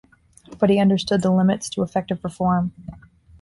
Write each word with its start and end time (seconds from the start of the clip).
But 0.57 0.71
he 0.71 0.79
understood 0.79 1.21
the 1.21 1.29
limits 1.31 1.69
to 1.69 1.83
effective 1.83 2.23
reform. 2.23 2.71